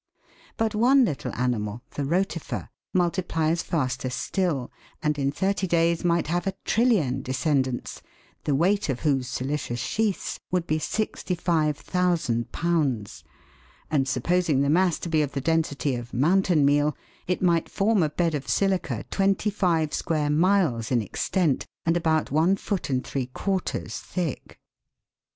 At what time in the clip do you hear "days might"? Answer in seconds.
5.67-6.25